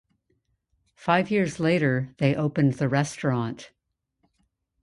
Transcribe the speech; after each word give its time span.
Five 0.95 1.29
years 1.29 1.59
later 1.59 2.15
they 2.17 2.33
opened 2.35 2.73
the 2.73 2.89
restaurant. 2.89 3.69